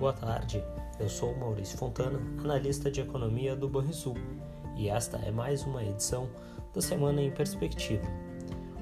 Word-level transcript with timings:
Boa 0.00 0.14
tarde, 0.14 0.64
eu 0.98 1.10
sou 1.10 1.36
Maurício 1.36 1.76
Fontana, 1.76 2.18
analista 2.42 2.90
de 2.90 3.02
economia 3.02 3.54
do 3.54 3.68
Banrisul, 3.68 4.16
e 4.74 4.88
esta 4.88 5.18
é 5.18 5.30
mais 5.30 5.62
uma 5.62 5.84
edição 5.84 6.26
da 6.72 6.80
Semana 6.80 7.20
em 7.20 7.30
Perspectiva. 7.30 8.06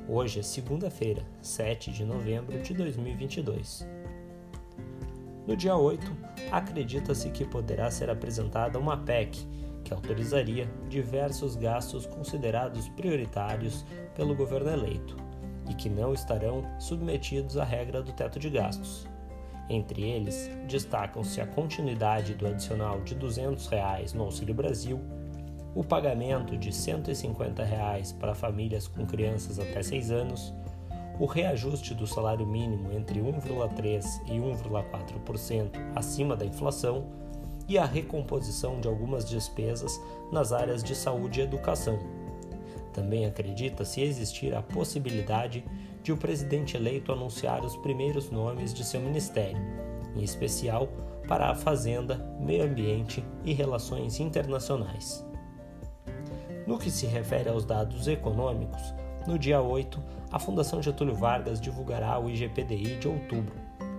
Hoje 0.08 0.38
é 0.38 0.42
segunda-feira, 0.44 1.26
7 1.42 1.90
de 1.90 2.04
novembro 2.04 2.62
de 2.62 2.72
2022. 2.72 3.84
No 5.44 5.56
dia 5.56 5.76
8, 5.76 6.06
acredita-se 6.52 7.30
que 7.30 7.44
poderá 7.44 7.90
ser 7.90 8.10
apresentada 8.10 8.78
uma 8.78 8.96
PEC 8.96 9.44
que 9.82 9.92
autorizaria 9.92 10.70
diversos 10.88 11.56
gastos 11.56 12.06
considerados 12.06 12.88
prioritários 12.90 13.84
pelo 14.14 14.36
governo 14.36 14.70
eleito 14.70 15.16
e 15.68 15.74
que 15.74 15.90
não 15.90 16.14
estarão 16.14 16.62
submetidos 16.78 17.56
à 17.56 17.64
regra 17.64 18.04
do 18.04 18.12
teto 18.12 18.38
de 18.38 18.48
gastos. 18.50 19.17
Entre 19.68 20.02
eles, 20.02 20.50
destacam-se 20.66 21.40
a 21.40 21.46
continuidade 21.46 22.34
do 22.34 22.46
adicional 22.46 23.02
de 23.02 23.14
200 23.14 23.66
reais 23.66 24.14
no 24.14 24.24
Auxílio 24.24 24.54
Brasil, 24.54 25.00
o 25.74 25.84
pagamento 25.84 26.56
de 26.56 26.72
150 26.72 27.62
reais 27.62 28.12
para 28.12 28.34
famílias 28.34 28.88
com 28.88 29.04
crianças 29.04 29.58
até 29.58 29.82
6 29.82 30.10
anos, 30.10 30.54
o 31.20 31.26
reajuste 31.26 31.94
do 31.94 32.06
salário 32.06 32.46
mínimo 32.46 32.92
entre 32.92 33.20
1,3% 33.20 34.22
e 34.26 34.38
1,4% 34.38 35.70
acima 35.94 36.34
da 36.34 36.46
inflação 36.46 37.06
e 37.68 37.76
a 37.76 37.84
recomposição 37.84 38.80
de 38.80 38.88
algumas 38.88 39.28
despesas 39.28 40.00
nas 40.32 40.52
áreas 40.52 40.82
de 40.82 40.94
saúde 40.94 41.40
e 41.40 41.42
educação. 41.42 41.98
Também 42.94 43.26
acredita-se 43.26 44.00
existir 44.00 44.54
a 44.54 44.62
possibilidade 44.62 45.64
de 46.02 46.12
o 46.12 46.16
presidente 46.16 46.76
eleito 46.76 47.12
anunciar 47.12 47.64
os 47.64 47.76
primeiros 47.76 48.30
nomes 48.30 48.72
de 48.72 48.84
seu 48.84 49.00
ministério, 49.00 49.60
em 50.16 50.22
especial 50.22 50.88
para 51.26 51.50
a 51.50 51.54
Fazenda, 51.54 52.16
Meio 52.40 52.64
Ambiente 52.64 53.24
e 53.44 53.52
Relações 53.52 54.18
Internacionais. 54.18 55.24
No 56.66 56.78
que 56.78 56.90
se 56.90 57.06
refere 57.06 57.48
aos 57.48 57.64
dados 57.64 58.08
econômicos, 58.08 58.94
no 59.26 59.38
dia 59.38 59.60
8, 59.60 60.02
a 60.32 60.38
Fundação 60.38 60.82
Getúlio 60.82 61.14
Vargas 61.14 61.60
divulgará 61.60 62.18
o 62.18 62.30
IGPDI 62.30 62.96
de 62.96 63.08
outubro, 63.08 63.54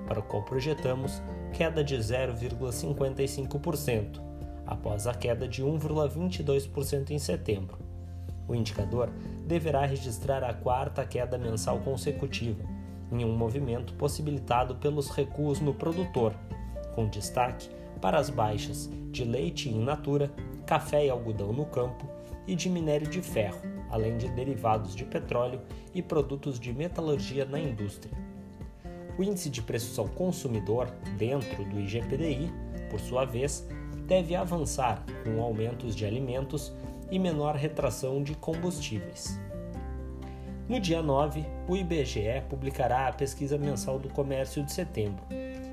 para 0.07 0.19
o 0.19 0.23
qual 0.23 0.43
projetamos 0.43 1.21
queda 1.53 1.83
de 1.83 1.95
0,55%, 1.95 4.21
após 4.65 5.05
a 5.07 5.13
queda 5.13 5.47
de 5.47 5.63
1,22% 5.63 7.11
em 7.11 7.19
setembro. 7.19 7.77
O 8.47 8.55
indicador 8.55 9.11
deverá 9.49 9.83
registrar 9.83 10.43
a 10.43 10.53
quarta 10.53 11.03
queda 11.03 11.35
mensal 11.35 11.79
consecutiva, 11.79 12.63
em 13.11 13.25
um 13.25 13.35
movimento 13.35 13.95
possibilitado 13.95 14.75
pelos 14.75 15.09
recuos 15.09 15.59
no 15.59 15.73
produtor, 15.73 16.35
com 16.93 17.07
destaque 17.07 17.67
para 17.99 18.19
as 18.19 18.29
baixas 18.29 18.87
de 19.09 19.23
leite 19.23 19.67
in 19.67 19.83
natura, 19.83 20.31
café 20.67 21.07
e 21.07 21.09
algodão 21.09 21.51
no 21.51 21.65
campo 21.65 22.07
e 22.45 22.55
de 22.55 22.69
minério 22.69 23.07
de 23.07 23.23
ferro, 23.23 23.59
além 23.89 24.17
de 24.17 24.29
derivados 24.29 24.95
de 24.95 25.03
petróleo 25.03 25.59
e 25.95 26.01
produtos 26.03 26.59
de 26.59 26.71
metalurgia 26.71 27.43
na 27.43 27.59
indústria. 27.59 28.13
O 29.17 29.23
índice 29.23 29.49
de 29.49 29.63
preços 29.63 29.97
ao 29.97 30.07
consumidor, 30.09 30.91
dentro 31.17 31.65
do 31.65 31.79
IGPDI, 31.79 32.53
por 32.91 32.99
sua 32.99 33.25
vez, 33.25 33.67
deve 34.05 34.35
avançar 34.35 35.03
com 35.23 35.41
aumentos 35.41 35.95
de 35.95 36.05
alimentos 36.05 36.71
e 37.11 37.19
menor 37.19 37.55
retração 37.55 38.21
de 38.21 38.35
combustíveis. 38.35 39.39
No 40.67 40.79
dia 40.79 41.01
9, 41.01 41.45
o 41.67 41.75
IBGE 41.75 42.43
publicará 42.49 43.07
a 43.07 43.13
pesquisa 43.13 43.57
mensal 43.57 43.97
do 43.97 44.09
comércio 44.09 44.63
de 44.63 44.71
setembro. 44.71 45.23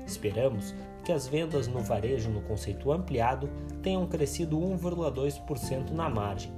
Esperamos 0.05 0.73
que 1.05 1.11
as 1.11 1.27
vendas 1.27 1.67
no 1.67 1.79
varejo 1.79 2.29
no 2.29 2.41
conceito 2.41 2.91
ampliado 2.91 3.49
tenham 3.83 4.07
crescido 4.07 4.57
1,2% 4.57 5.91
na 5.91 6.09
margem, 6.09 6.51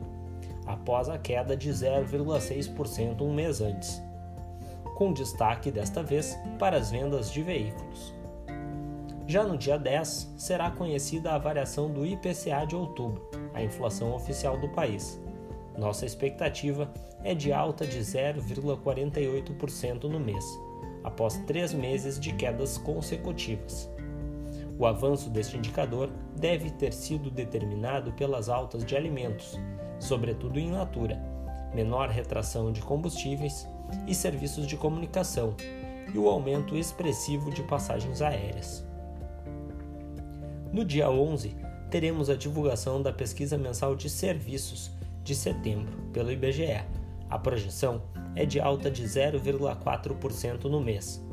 após 0.66 1.10
a 1.10 1.18
queda 1.18 1.58
de 1.58 1.70
0,6% 1.70 3.22
um 3.22 3.34
mês 3.34 3.60
antes 3.60 4.02
com 5.00 5.14
destaque 5.14 5.72
desta 5.72 6.04
vez 6.04 6.38
para 6.60 6.76
as 6.76 6.92
vendas 6.92 7.32
de 7.32 7.42
veículos. 7.42 8.14
Já 9.26 9.46
no 9.46 9.58
dia 9.58 9.80
10, 9.80 10.34
será 10.36 10.70
conhecida 10.70 11.32
a 11.32 11.38
variação 11.38 11.90
do 11.90 12.06
IPCA 12.06 12.66
de 12.68 12.76
outubro, 12.76 13.26
a 13.54 13.64
inflação 13.64 14.14
oficial 14.14 14.58
do 14.58 14.68
país. 14.70 15.20
Nossa 15.78 16.06
expectativa 16.06 16.92
é 17.24 17.34
de 17.34 17.54
alta 17.54 17.86
de 17.86 18.00
0,48% 18.00 20.04
no 20.04 20.20
mês, 20.20 20.46
após 21.04 21.38
três 21.48 21.74
meses 21.74 22.20
de 22.20 22.34
quedas 22.34 22.78
consecutivas. 22.78 23.90
O 24.78 24.86
avanço 24.86 25.30
deste 25.30 25.58
indicador 25.58 26.10
deve 26.38 26.70
ter 26.72 26.94
sido 26.94 27.30
determinado 27.30 28.14
pelas 28.14 28.48
altas 28.48 28.86
de 28.86 28.96
alimentos, 28.96 29.60
sobretudo 30.00 30.60
in 30.60 30.72
natura, 30.72 31.22
menor 31.74 32.10
retração 32.10 32.72
de 32.72 32.82
combustíveis 32.82 33.68
e 34.08 34.16
serviços 34.16 34.66
de 34.66 34.78
comunicação 34.78 35.56
e 36.14 36.18
o 36.18 36.28
aumento 36.28 36.76
expressivo 36.76 37.52
de 37.52 37.62
passagens 37.64 38.22
aéreas. 38.22 38.86
No 40.72 40.86
dia 40.86 41.10
11, 41.10 41.56
teremos 41.90 42.30
a 42.30 42.36
divulgação 42.36 43.02
da 43.02 43.12
pesquisa 43.12 43.58
mensal 43.58 43.96
de 43.96 44.10
serviços 44.10 44.92
de 45.24 45.36
setembro 45.36 45.92
pelo 46.14 46.32
IBGE. 46.32 46.84
A 47.30 47.38
projeção 47.38 48.02
é 48.36 48.46
de 48.46 48.60
alta 48.60 48.90
de 48.90 49.04
0,4% 49.04 50.66
no 50.66 50.82
mês. 50.82 51.24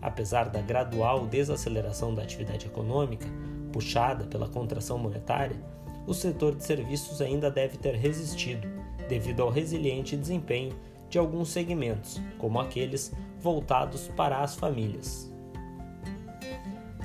Apesar 0.00 0.48
da 0.48 0.60
gradual 0.60 1.26
desaceleração 1.26 2.14
da 2.14 2.22
atividade 2.22 2.66
econômica, 2.66 3.26
puxada 3.72 4.24
pela 4.24 4.48
contração 4.48 4.98
monetária, 4.98 5.56
o 6.06 6.14
setor 6.14 6.54
de 6.54 6.64
serviços 6.64 7.20
ainda 7.20 7.50
deve 7.50 7.76
ter 7.76 7.94
resistido 7.94 8.68
devido 9.08 9.42
ao 9.42 9.50
resiliente 9.50 10.16
desempenho 10.16 10.74
de 11.08 11.18
alguns 11.18 11.48
segmentos, 11.48 12.20
como 12.38 12.60
aqueles 12.60 13.12
voltados 13.40 14.08
para 14.16 14.40
as 14.40 14.54
famílias. 14.56 15.32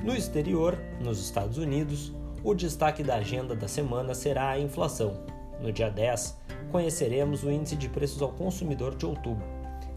No 0.02 0.14
exterior, 0.14 0.76
nos 1.00 1.20
Estados 1.20 1.58
Unidos, 1.58 2.12
o 2.44 2.54
destaque 2.54 3.02
da 3.02 3.16
agenda 3.16 3.54
da 3.54 3.68
semana 3.68 4.14
será 4.14 4.50
a 4.50 4.58
inflação. 4.58 5.24
No 5.60 5.72
dia 5.72 5.88
10, 5.88 6.36
conheceremos 6.72 7.44
o 7.44 7.50
índice 7.50 7.76
de 7.76 7.88
preços 7.88 8.20
ao 8.20 8.32
consumidor 8.32 8.96
de 8.96 9.06
outubro, 9.06 9.46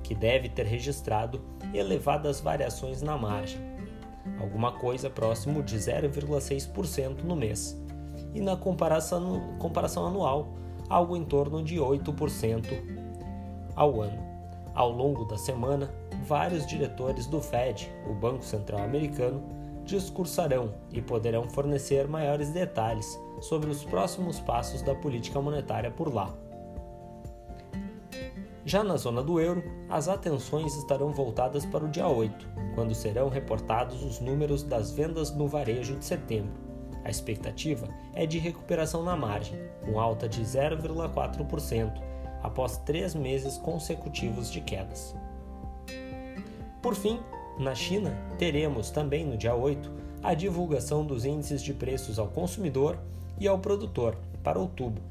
que 0.04 0.14
deve 0.14 0.48
ter 0.50 0.66
registrado 0.66 1.42
elevadas 1.74 2.40
variações 2.40 3.02
na 3.02 3.18
margem, 3.18 3.60
alguma 4.40 4.72
coisa 4.72 5.10
próximo 5.10 5.64
de 5.64 5.76
0,6% 5.76 7.24
no 7.24 7.36
mês, 7.36 7.82
e 8.34 8.40
na 8.40 8.56
comparação, 8.56 9.56
comparação 9.58 10.06
anual, 10.06 10.54
algo 10.88 11.18
em 11.18 11.24
torno 11.24 11.64
de 11.64 11.78
8% 11.78 12.66
ao 13.76 14.02
ano. 14.02 14.24
Ao 14.76 14.92
longo 14.92 15.26
da 15.26 15.38
semana, 15.38 15.90
vários 16.26 16.68
diretores 16.68 17.26
do 17.26 17.42
Fed, 17.42 17.90
o 18.08 18.14
Banco 18.14 18.44
Central 18.44 18.84
Americano, 18.84 19.42
discursarão 19.86 20.74
e 20.92 21.02
poderão 21.02 21.50
fornecer 21.50 22.08
maiores 22.08 22.50
detalhes 22.50 23.18
sobre 23.40 23.70
os 23.70 23.84
próximos 23.86 24.40
passos 24.40 24.82
da 24.82 24.96
política 24.96 25.40
monetária 25.40 25.92
por 25.92 26.14
lá. 26.14 26.34
Já 28.66 28.84
na 28.84 28.98
zona 28.98 29.22
do 29.22 29.40
euro, 29.40 29.64
as 29.88 30.08
atenções 30.08 30.76
estarão 30.76 31.12
voltadas 31.12 31.66
para 31.68 31.86
o 31.86 31.88
dia 31.88 32.08
8, 32.08 32.50
quando 32.74 32.96
serão 32.96 33.30
reportados 33.30 34.04
os 34.04 34.20
números 34.20 34.64
das 34.64 34.92
vendas 34.92 35.32
no 35.32 35.48
varejo 35.48 35.96
de 35.96 36.04
setembro. 36.04 36.66
A 37.04 37.10
expectativa 37.12 37.88
é 38.16 38.26
de 38.26 38.40
recuperação 38.40 39.04
na 39.04 39.16
margem, 39.16 39.60
com 39.86 40.00
alta 40.00 40.28
de 40.28 40.42
0,4%, 40.42 42.02
após 42.42 42.78
três 42.80 43.14
meses 43.14 43.60
consecutivos 43.60 44.52
de 44.52 44.62
quedas. 44.62 45.16
Por 46.82 46.96
fim, 46.96 47.20
na 47.58 47.74
China, 47.74 48.18
teremos 48.38 48.90
também 48.90 49.26
no 49.26 49.38
dia 49.38 49.56
8 49.56 49.92
a 50.22 50.34
divulgação 50.34 51.06
dos 51.06 51.24
índices 51.24 51.62
de 51.62 51.74
preços 51.74 52.20
ao 52.20 52.28
consumidor 52.28 52.98
e 53.40 53.48
ao 53.48 53.60
produtor 53.60 54.18
para 54.44 54.60
outubro. 54.60 55.02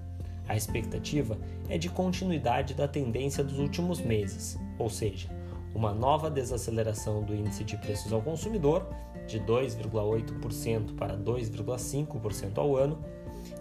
A 0.46 0.56
expectativa 0.56 1.38
é 1.68 1.78
de 1.78 1.88
continuidade 1.88 2.74
da 2.74 2.86
tendência 2.86 3.42
dos 3.42 3.58
últimos 3.58 4.00
meses, 4.00 4.58
ou 4.78 4.90
seja, 4.90 5.28
uma 5.74 5.92
nova 5.92 6.30
desaceleração 6.30 7.22
do 7.22 7.34
índice 7.34 7.64
de 7.64 7.76
preços 7.76 8.12
ao 8.12 8.20
consumidor, 8.20 8.86
de 9.26 9.40
2,8% 9.40 10.94
para 10.96 11.16
2,5% 11.16 12.58
ao 12.58 12.76
ano, 12.76 12.98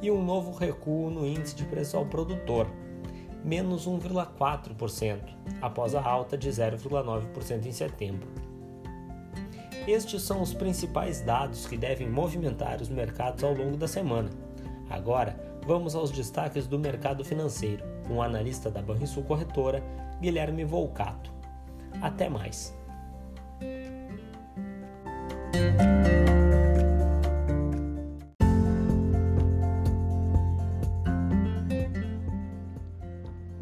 e 0.01 0.11
um 0.11 0.23
novo 0.23 0.51
recuo 0.51 1.09
no 1.09 1.25
índice 1.25 1.55
de 1.55 1.63
preço 1.65 1.95
ao 1.95 2.05
produtor, 2.05 2.67
menos 3.43 3.87
1,4%, 3.87 5.19
após 5.61 5.95
a 5.95 6.03
alta 6.03 6.37
de 6.37 6.49
0,9% 6.49 7.65
em 7.65 7.71
setembro. 7.71 8.42
Estes 9.87 10.21
são 10.21 10.41
os 10.41 10.53
principais 10.53 11.19
dados 11.19 11.65
que 11.65 11.77
devem 11.77 12.09
movimentar 12.09 12.81
os 12.81 12.87
mercados 12.87 13.43
ao 13.43 13.53
longo 13.53 13.75
da 13.75 13.87
semana. 13.87 14.29
Agora, 14.89 15.37
vamos 15.65 15.93
aos 15.93 16.09
destaques 16.09 16.65
do 16.67 16.79
mercado 16.79 17.25
financeiro, 17.25 17.83
com 18.07 18.15
o 18.15 18.21
analista 18.21 18.71
da 18.71 18.81
Banrisul 18.81 19.23
Corretora, 19.23 19.83
Guilherme 20.21 20.63
Volcato. 20.63 21.33
Até 22.01 22.29
mais! 22.29 22.73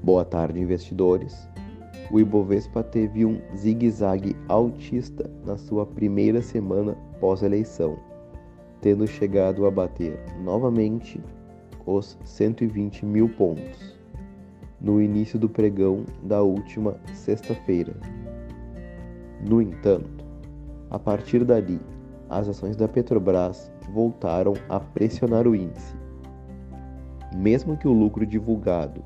Boa 0.04 0.26
tarde, 0.26 0.60
investidores. 0.60 1.48
O 2.12 2.20
Ibovespa 2.20 2.84
teve 2.84 3.26
um 3.26 3.40
zigue-zague 3.56 4.36
altista 4.50 5.32
na 5.46 5.58
sua 5.58 5.86
primeira 5.86 6.42
semana 6.42 6.94
pós-eleição, 7.22 7.98
tendo 8.82 9.08
chegado 9.08 9.66
a 9.66 9.72
bater 9.72 10.20
novamente 10.44 11.24
os 11.86 12.18
120 12.26 13.06
mil 13.06 13.30
pontos 13.30 13.98
no 14.82 15.02
início 15.02 15.40
do 15.40 15.48
pregão 15.48 16.04
da 16.24 16.42
última 16.42 16.98
sexta-feira. 17.14 17.96
No 19.48 19.62
entanto, 19.62 20.26
a 20.90 21.00
partir 21.00 21.46
dali, 21.46 21.80
as 22.30 22.50
ações 22.50 22.76
da 22.76 22.90
Petrobras 22.90 23.72
voltaram 23.94 24.54
a 24.68 24.82
pressionar 24.82 25.48
o 25.48 25.56
índice. 25.56 25.96
Mesmo 27.38 27.78
que 27.78 27.88
o 27.88 27.94
lucro 27.94 28.26
divulgado 28.26 29.02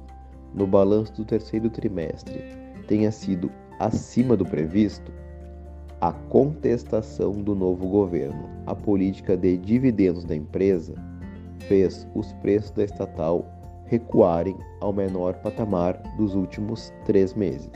no 0.55 0.65
balanço 0.65 1.13
do 1.13 1.23
terceiro 1.23 1.69
trimestre 1.69 2.64
tenha 2.87 3.11
sido 3.11 3.51
acima 3.79 4.35
do 4.35 4.45
previsto, 4.45 5.11
a 6.01 6.11
contestação 6.11 7.31
do 7.31 7.55
novo 7.55 7.87
governo 7.87 8.49
à 8.65 8.75
política 8.75 9.35
de 9.35 9.57
dividendos 9.57 10.23
da 10.23 10.35
empresa 10.35 10.93
fez 11.67 12.07
os 12.13 12.31
preços 12.33 12.71
da 12.71 12.83
estatal 12.83 13.45
recuarem 13.85 14.57
ao 14.81 14.91
menor 14.91 15.35
patamar 15.35 16.01
dos 16.17 16.35
últimos 16.35 16.91
três 17.05 17.33
meses. 17.33 17.69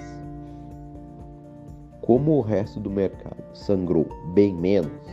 Como 2.02 2.38
o 2.38 2.42
resto 2.42 2.80
do 2.80 2.90
mercado 2.90 3.44
sangrou 3.54 4.08
bem 4.34 4.54
menos, 4.56 5.08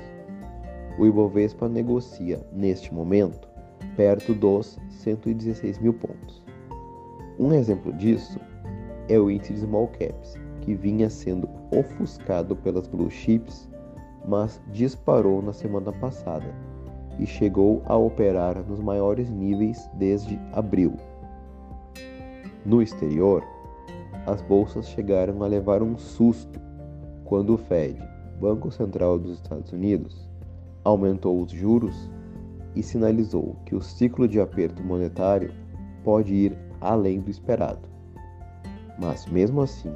o 0.99 1.07
Ibovespa 1.07 1.69
negocia 1.69 2.41
neste 2.53 2.93
momento 2.93 3.49
perto 3.97 4.35
dos 4.35 4.79
116 4.89 5.79
mil 5.79 5.93
pontos. 5.93 6.43
Um 7.39 7.53
exemplo 7.53 7.93
disso 7.93 8.41
é 9.09 9.19
o 9.19 9.31
índice 9.31 9.55
de 9.55 9.61
small 9.61 9.89
caps, 9.89 10.35
que 10.61 10.75
vinha 10.75 11.09
sendo 11.09 11.49
ofuscado 11.71 12.57
pelas 12.57 12.87
blue 12.89 13.11
chips, 13.11 13.69
mas 14.27 14.61
disparou 14.73 15.41
na 15.41 15.53
semana 15.53 15.93
passada 15.93 16.47
e 17.19 17.27
chegou 17.27 17.83
a 17.87 17.97
operar 17.97 18.63
nos 18.65 18.81
maiores 18.81 19.31
níveis 19.31 19.89
desde 19.95 20.39
abril. 20.53 20.95
No 22.65 22.83
exterior, 22.83 23.45
as 24.27 24.43
bolsas 24.43 24.89
chegaram 24.89 25.43
a 25.43 25.47
levar 25.47 25.83
um 25.83 25.97
susto 25.97 26.61
quando 27.25 27.55
o 27.55 27.59
Fed, 27.59 27.97
Banco 28.41 28.71
Central 28.71 29.19
dos 29.19 29.35
Estados 29.35 29.73
Unidos, 29.73 30.29
aumentou 30.85 31.41
os 31.41 31.51
juros 31.51 32.11
e 32.75 32.83
sinalizou 32.83 33.57
que 33.65 33.75
o 33.75 33.81
ciclo 33.81 34.29
de 34.29 34.41
aperto 34.41 34.83
monetário 34.83 35.53
pode 36.05 36.35
ir 36.35 36.59
além 36.81 37.21
do 37.21 37.31
esperado. 37.31 37.96
Mas, 38.99 39.27
mesmo 39.27 39.61
assim, 39.61 39.95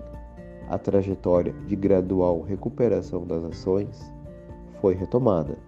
a 0.69 0.79
trajetória 0.79 1.53
de 1.67 1.75
gradual 1.75 2.43
recuperação 2.43 3.27
das 3.27 3.43
ações 3.45 4.13
foi 4.81 4.95
retomada, 4.95 5.59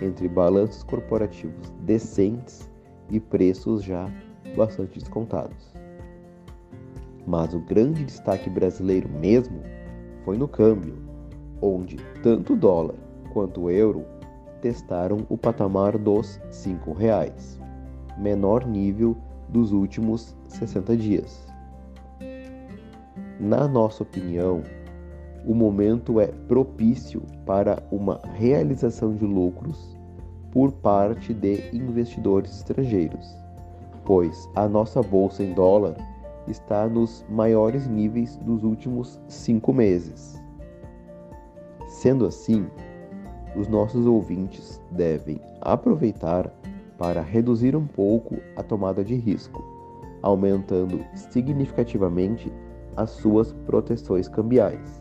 entre 0.00 0.28
balanços 0.28 0.82
corporativos 0.82 1.70
decentes 1.80 2.70
e 3.10 3.18
preços 3.18 3.82
já 3.82 4.08
bastante 4.56 4.98
descontados. 4.98 5.72
Mas 7.26 7.54
o 7.54 7.60
grande 7.60 8.04
destaque 8.04 8.48
brasileiro 8.48 9.08
mesmo 9.08 9.60
foi 10.24 10.36
no 10.36 10.46
câmbio, 10.46 10.96
onde 11.60 11.96
tanto 12.22 12.52
o 12.52 12.56
dólar 12.56 12.96
quanto 13.32 13.62
o 13.62 13.70
euro 13.70 14.04
testaram 14.60 15.26
o 15.28 15.36
patamar 15.36 15.98
dos 15.98 16.36
R$ 16.36 16.50
5,00, 16.50 17.60
menor 18.18 18.66
nível 18.66 19.16
dos 19.48 19.72
últimos 19.72 20.36
60 20.48 20.96
dias. 20.96 21.45
Na 23.38 23.68
nossa 23.68 24.02
opinião, 24.02 24.62
o 25.46 25.54
momento 25.54 26.18
é 26.20 26.26
propício 26.26 27.22
para 27.44 27.82
uma 27.90 28.18
realização 28.34 29.14
de 29.14 29.26
lucros 29.26 29.96
por 30.50 30.72
parte 30.72 31.34
de 31.34 31.68
investidores 31.70 32.50
estrangeiros, 32.56 33.36
pois 34.06 34.48
a 34.56 34.66
nossa 34.66 35.02
bolsa 35.02 35.42
em 35.42 35.52
dólar 35.52 35.96
está 36.48 36.88
nos 36.88 37.26
maiores 37.28 37.86
níveis 37.86 38.36
dos 38.38 38.64
últimos 38.64 39.20
cinco 39.28 39.70
meses. 39.70 40.42
Sendo 41.88 42.24
assim, 42.24 42.66
os 43.54 43.68
nossos 43.68 44.06
ouvintes 44.06 44.80
devem 44.90 45.40
aproveitar 45.60 46.50
para 46.96 47.20
reduzir 47.20 47.76
um 47.76 47.86
pouco 47.86 48.36
a 48.56 48.62
tomada 48.62 49.04
de 49.04 49.14
risco, 49.14 49.62
aumentando 50.22 51.04
significativamente 51.14 52.50
as 52.96 53.10
suas 53.10 53.52
proteções 53.52 54.28
cambiais. 54.28 55.00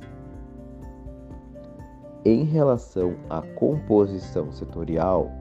Em 2.23 2.43
relação 2.43 3.15
à 3.29 3.41
composição 3.41 4.51
setorial, 4.51 5.31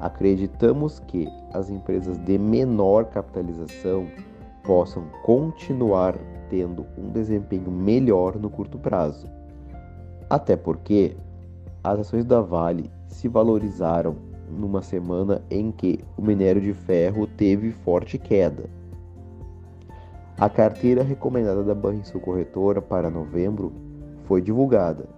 acreditamos 0.00 0.98
que 1.00 1.28
as 1.52 1.70
empresas 1.70 2.18
de 2.18 2.38
menor 2.38 3.04
capitalização 3.06 4.06
possam 4.64 5.04
continuar 5.22 6.16
tendo 6.48 6.86
um 6.96 7.10
desempenho 7.10 7.70
melhor 7.70 8.36
no 8.36 8.48
curto 8.48 8.78
prazo. 8.78 9.28
Até 10.28 10.56
porque 10.56 11.16
as 11.84 12.00
ações 12.00 12.24
da 12.24 12.40
Vale 12.40 12.90
se 13.08 13.28
valorizaram 13.28 14.16
numa 14.50 14.82
semana 14.82 15.42
em 15.50 15.70
que 15.70 16.00
o 16.16 16.22
minério 16.22 16.60
de 16.60 16.72
ferro 16.72 17.26
teve 17.26 17.70
forte 17.72 18.18
queda. 18.18 18.64
A 20.38 20.50
carteira 20.50 21.02
recomendada 21.02 21.64
da 21.64 21.74
Banrisul 21.74 22.20
Corretora 22.20 22.82
para 22.82 23.08
novembro 23.08 23.72
foi 24.24 24.42
divulgada 24.42 25.08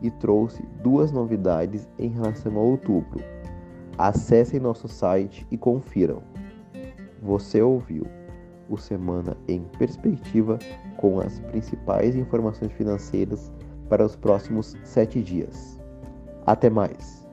e 0.00 0.10
trouxe 0.10 0.62
duas 0.82 1.12
novidades 1.12 1.86
em 1.98 2.08
relação 2.08 2.56
a 2.56 2.60
outubro. 2.60 3.22
Acessem 3.98 4.58
nosso 4.58 4.88
site 4.88 5.46
e 5.50 5.58
confiram. 5.58 6.22
Você 7.22 7.60
ouviu 7.60 8.06
o 8.70 8.78
Semana 8.78 9.36
em 9.46 9.60
Perspectiva 9.78 10.58
com 10.96 11.20
as 11.20 11.38
principais 11.38 12.16
informações 12.16 12.72
financeiras 12.72 13.52
para 13.90 14.06
os 14.06 14.16
próximos 14.16 14.74
sete 14.84 15.22
dias. 15.22 15.78
Até 16.46 16.70
mais! 16.70 17.28